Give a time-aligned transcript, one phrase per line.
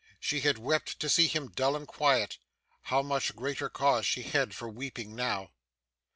[0.19, 2.39] She had wept to see him dull and quiet.
[2.85, 5.51] How much greater cause she had for weeping now!